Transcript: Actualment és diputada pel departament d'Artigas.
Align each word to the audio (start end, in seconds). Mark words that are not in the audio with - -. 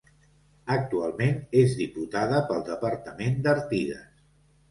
Actualment 0.75 1.35
és 1.65 1.75
diputada 1.81 2.41
pel 2.53 2.65
departament 2.71 3.37
d'Artigas. 3.49 4.09